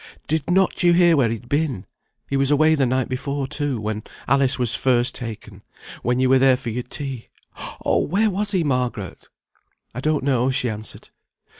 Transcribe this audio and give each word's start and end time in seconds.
Did 0.27 0.49
not 0.49 0.81
you 0.81 0.93
hear 0.93 1.15
where 1.15 1.29
he'd 1.29 1.47
been? 1.47 1.85
He 2.27 2.35
was 2.35 2.49
away 2.49 2.73
the 2.73 2.87
night 2.87 3.07
before, 3.07 3.45
too, 3.45 3.79
when 3.79 4.01
Alice 4.27 4.57
was 4.57 4.73
first 4.73 5.13
taken; 5.13 5.61
when 6.01 6.19
you 6.19 6.27
were 6.27 6.39
there 6.39 6.57
for 6.57 6.71
your 6.71 6.81
tea. 6.81 7.27
Oh! 7.85 7.99
where 7.99 8.31
was 8.31 8.49
he, 8.49 8.63
Margaret?" 8.63 9.29
"I 9.93 10.01
don't 10.01 10.23
know," 10.23 10.49
she 10.49 10.71
answered. 10.71 11.09